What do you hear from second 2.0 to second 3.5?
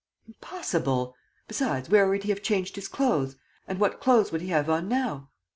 would he have changed his clothes?